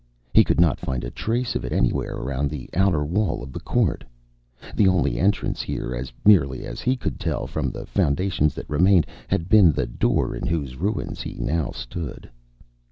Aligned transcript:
He 0.33 0.43
could 0.43 0.59
not 0.59 0.79
find 0.79 1.03
a 1.03 1.11
trace 1.11 1.53
of 1.55 1.63
it 1.63 1.71
anywhere 1.71 2.15
around 2.15 2.49
the 2.49 2.67
outer 2.73 3.05
wall 3.05 3.43
of 3.43 3.53
the 3.53 3.59
court. 3.59 4.03
The 4.75 4.87
only 4.87 5.19
entrance 5.19 5.61
here, 5.61 5.93
as 5.93 6.11
nearly 6.25 6.65
as 6.65 6.81
he 6.81 6.97
could 6.97 7.19
tell 7.19 7.45
from 7.45 7.69
the 7.69 7.85
foundations 7.85 8.55
that 8.55 8.67
remained, 8.67 9.05
had 9.27 9.47
been 9.47 9.71
the 9.73 9.85
door 9.85 10.35
in 10.35 10.47
whose 10.47 10.75
ruins 10.75 11.21
he 11.21 11.35
now 11.37 11.69
stood. 11.69 12.31